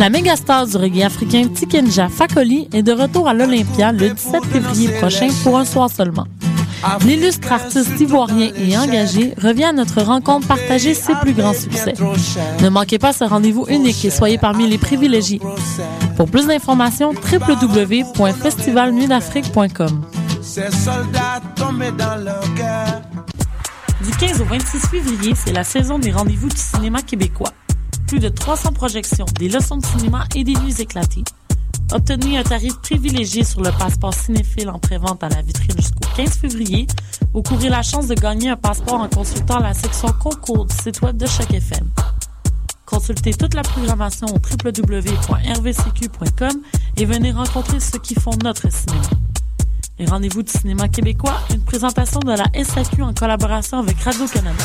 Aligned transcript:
La 0.00 0.08
méga 0.08 0.34
star 0.34 0.66
du 0.66 0.76
reggae 0.78 1.02
africain 1.02 1.48
Tikenja 1.48 2.08
Fakoli 2.08 2.70
est 2.72 2.82
de 2.82 2.92
retour 2.92 3.28
à 3.28 3.34
l'Olympia 3.34 3.92
le 3.92 4.08
17 4.08 4.46
février 4.46 4.88
prochain 4.98 5.28
pour 5.42 5.58
un 5.58 5.66
soir 5.66 5.90
seulement. 5.90 6.24
L'illustre 7.04 7.52
artiste 7.52 8.00
ivoirien 8.00 8.50
et 8.56 8.78
engagé 8.78 9.34
revient 9.36 9.64
à 9.64 9.74
notre 9.74 10.00
rencontre 10.00 10.48
partager 10.48 10.94
ses 10.94 11.14
plus 11.16 11.34
grands 11.34 11.52
succès. 11.52 11.92
Ne 12.62 12.70
manquez 12.70 12.98
pas 12.98 13.12
ce 13.12 13.24
rendez-vous 13.24 13.66
unique 13.68 14.02
et 14.06 14.10
soyez 14.10 14.38
parmi 14.38 14.66
les 14.66 14.78
privilégiés. 14.78 15.42
Pour 16.16 16.30
plus 16.30 16.46
d'informations, 16.46 17.12
www.festivalnuitdafrique.com. 17.30 20.00
Du 24.02 24.10
15 24.18 24.40
au 24.40 24.44
26 24.44 24.78
février, 24.88 25.34
c'est 25.36 25.52
la 25.52 25.64
saison 25.64 25.98
des 25.98 26.10
rendez-vous 26.10 26.48
du 26.48 26.56
cinéma 26.56 27.02
québécois. 27.02 27.52
Plus 28.06 28.18
de 28.18 28.28
300 28.28 28.72
projections, 28.72 29.26
des 29.38 29.48
leçons 29.48 29.76
de 29.76 29.86
cinéma 29.86 30.24
et 30.34 30.44
des 30.44 30.54
nuits 30.54 30.80
éclatées. 30.80 31.24
Obtenez 31.92 32.38
un 32.38 32.42
tarif 32.44 32.76
privilégié 32.80 33.42
sur 33.42 33.60
le 33.62 33.70
passeport 33.72 34.14
cinéphile 34.14 34.70
en 34.70 34.78
prévente 34.78 35.24
à 35.24 35.28
la 35.28 35.42
vitrine 35.42 35.76
jusqu'au 35.76 36.08
15 36.16 36.30
février 36.38 36.86
ou 37.34 37.42
courez 37.42 37.68
la 37.68 37.82
chance 37.82 38.06
de 38.06 38.14
gagner 38.14 38.50
un 38.50 38.56
passeport 38.56 39.00
en 39.00 39.08
consultant 39.08 39.58
la 39.58 39.74
section 39.74 40.08
concours 40.20 40.66
du 40.66 40.74
site 40.74 41.02
web 41.02 41.16
de 41.16 41.26
chaque 41.26 41.52
FM. 41.52 41.90
Consultez 42.86 43.34
toute 43.34 43.54
la 43.54 43.62
programmation 43.62 44.26
au 44.28 44.38
www.rvcq.com 44.38 45.02
et 46.96 47.04
venez 47.04 47.32
rencontrer 47.32 47.80
ceux 47.80 47.98
qui 47.98 48.14
font 48.14 48.36
notre 48.42 48.70
cinéma. 48.72 49.10
Les 49.98 50.06
rendez-vous 50.06 50.42
du 50.42 50.50
cinéma 50.50 50.88
québécois, 50.88 51.40
une 51.50 51.60
présentation 51.60 52.20
de 52.20 52.32
la 52.32 52.46
SAQ 52.64 53.02
en 53.02 53.12
collaboration 53.12 53.78
avec 53.78 54.00
Radio-Canada. 54.00 54.64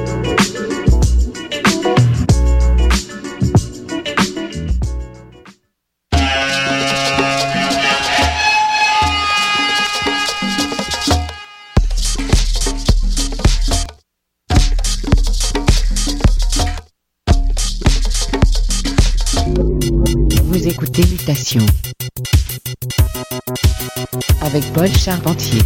Charpentier 24.87 25.61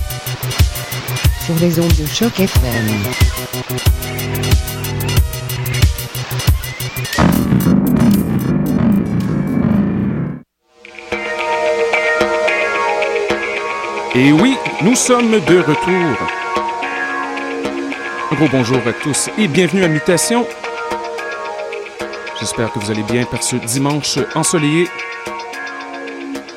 sur 1.46 1.56
les 1.62 1.80
ondes 1.80 1.96
de 1.98 2.06
choc 2.06 2.38
FM. 2.38 2.86
Et 14.16 14.34
oui, 14.34 14.58
nous 14.82 14.96
sommes 14.96 15.32
de 15.32 15.60
retour. 15.60 16.18
Un 18.32 18.36
gros 18.36 18.50
bonjour 18.52 18.80
à 18.86 18.92
tous 19.02 19.30
et 19.38 19.48
bienvenue 19.48 19.86
à 19.86 19.88
Mutation. 19.88 20.46
J'espère 22.38 22.70
que 22.74 22.80
vous 22.80 22.92
allez 22.92 23.04
bien 23.04 23.24
par 23.24 23.42
ce 23.42 23.56
dimanche 23.56 24.20
ensoleillé. 24.36 24.90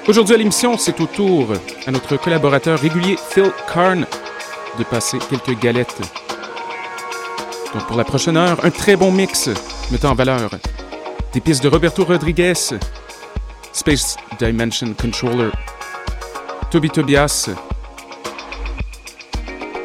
Aujourd'hui 0.09 0.35
à 0.35 0.39
l'émission, 0.39 0.79
c'est 0.79 0.99
au 1.03 1.07
tour 1.07 1.53
à 1.87 1.91
notre 1.91 2.17
collaborateur 2.17 2.81
régulier 2.81 3.19
Phil 3.29 3.53
Karn 3.71 4.07
de 4.79 4.85
passer 4.85 5.19
quelques 5.29 5.61
galettes. 5.61 6.01
Donc 7.75 7.87
pour 7.87 7.99
la 7.99 8.05
prochaine 8.05 8.39
heure, 8.39 8.65
un 8.65 8.71
très 8.71 8.97
bon 8.97 9.13
mix 9.13 9.51
mettant 9.91 10.13
en 10.13 10.15
valeur 10.15 10.49
des 11.35 11.43
pistes 11.43 11.63
de 11.63 11.69
Roberto 11.69 12.07
Rodriguez, 12.07 12.55
Space 13.75 14.17
Dimension 14.39 14.95
Controller, 14.95 15.51
Toby 16.71 16.89
Tobias, 16.89 17.51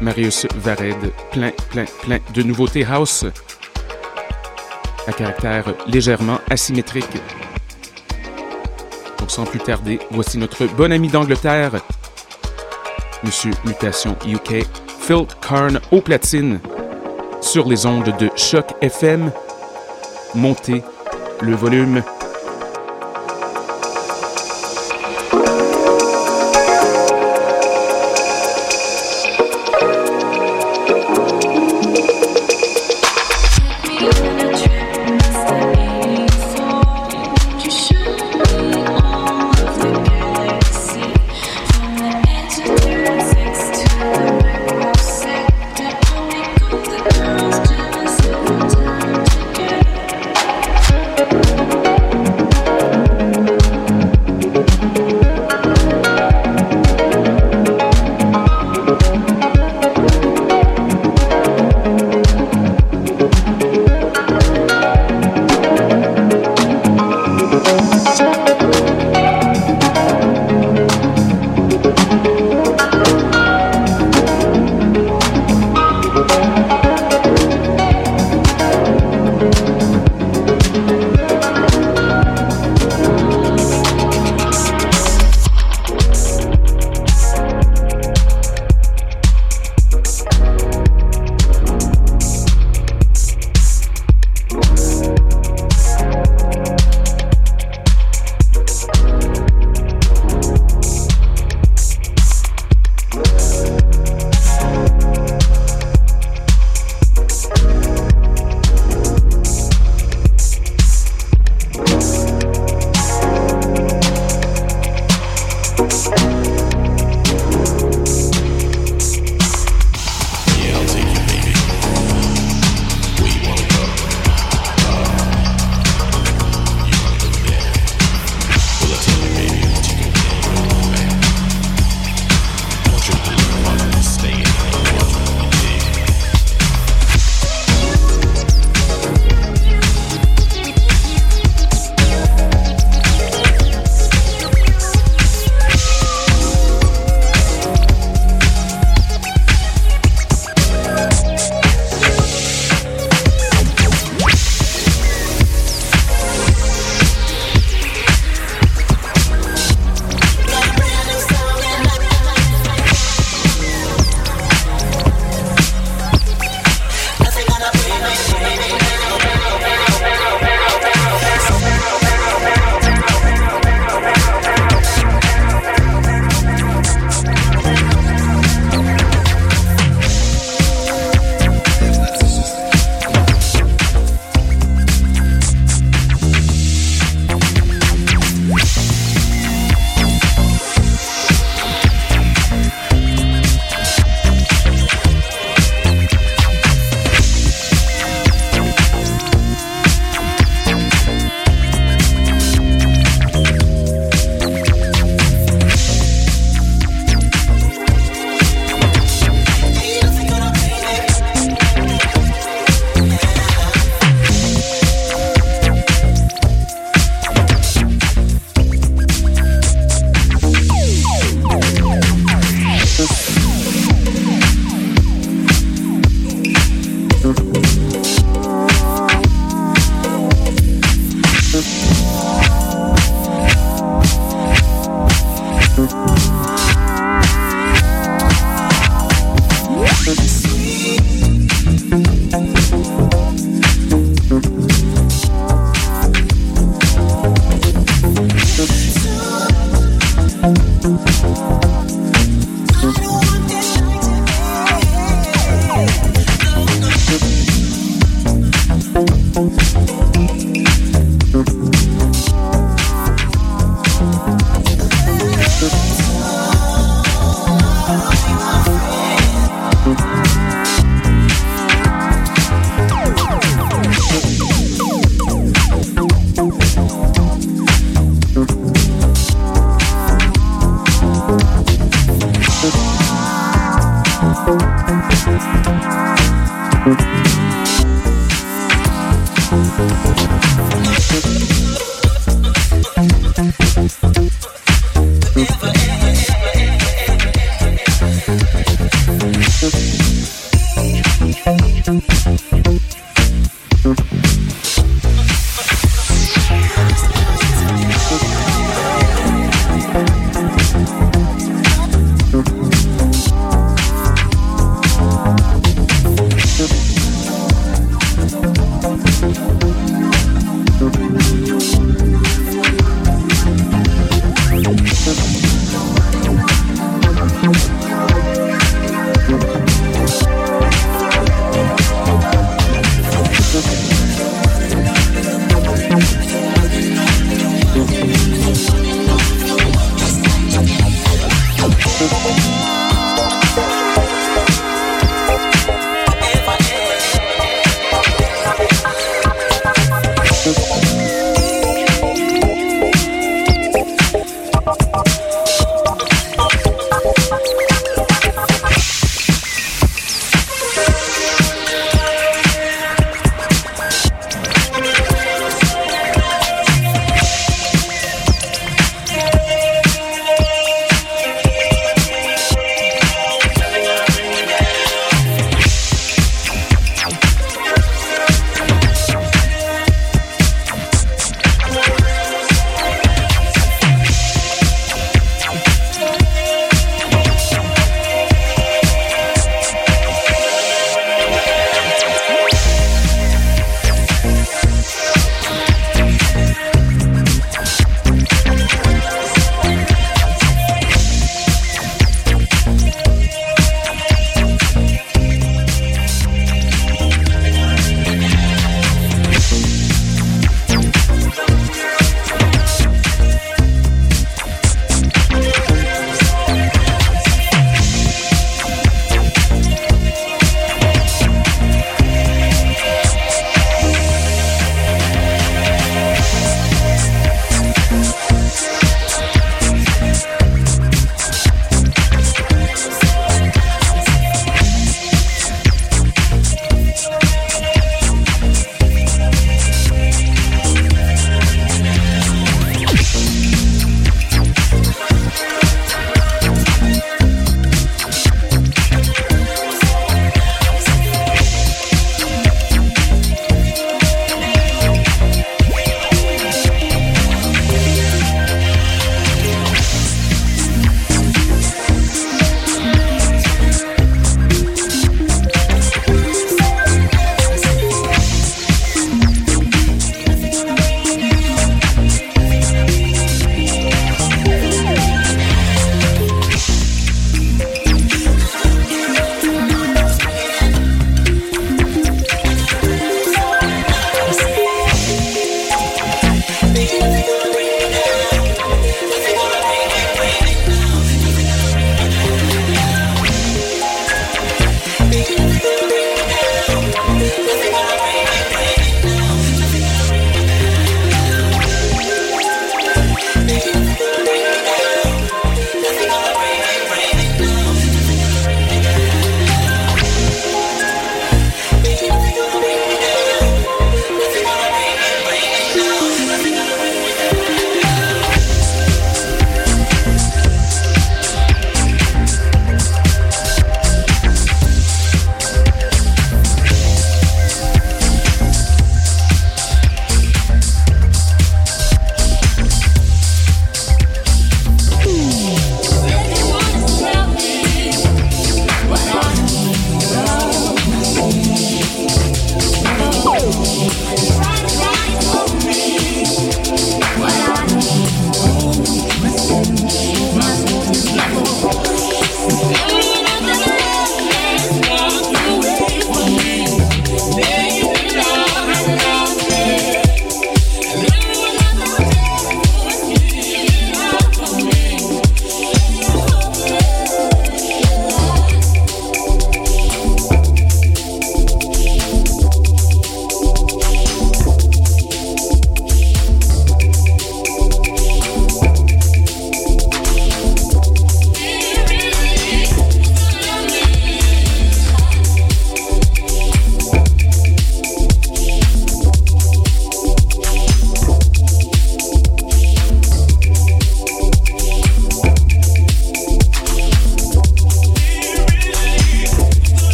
Marius 0.00 0.46
Vared, 0.56 1.12
plein, 1.30 1.50
plein, 1.68 1.84
plein 2.00 2.20
de 2.32 2.42
nouveautés 2.42 2.86
house 2.86 3.26
à 5.06 5.12
caractère 5.12 5.74
légèrement 5.86 6.40
asymétrique. 6.48 7.04
Sans 9.28 9.44
plus 9.44 9.58
tarder, 9.58 9.98
voici 10.10 10.38
notre 10.38 10.66
bon 10.66 10.92
ami 10.92 11.08
d'Angleterre, 11.08 11.72
Monsieur 13.22 13.50
Mutation 13.64 14.16
UK, 14.26 14.64
Phil 15.00 15.26
Karn 15.46 15.80
au 15.90 16.00
platine, 16.00 16.60
sur 17.40 17.68
les 17.68 17.86
ondes 17.86 18.14
de 18.18 18.30
Choc 18.36 18.66
FM. 18.80 19.30
Montez 20.34 20.82
le 21.42 21.54
volume. 21.54 22.02